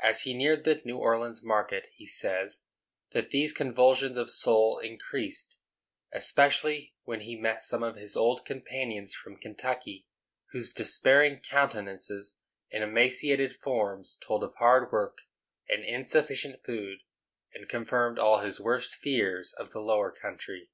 [0.00, 2.64] As he neared the New Orleans market, he says
[3.12, 5.58] that these convulsions of soul increased,
[6.12, 10.08] especially when he met some of his old companions from Kentucky,
[10.50, 12.38] whose despairing countenances
[12.72, 15.18] and emaciated forms told of hard work
[15.68, 17.04] and insufficient food,
[17.54, 20.72] and confirmed all his worst fears of the lower country.